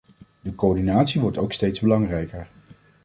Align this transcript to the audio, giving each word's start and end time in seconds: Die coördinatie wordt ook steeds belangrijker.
Die 0.41 0.55
coördinatie 0.55 1.19
wordt 1.21 1.37
ook 1.37 1.53
steeds 1.53 1.79
belangrijker. 1.79 2.47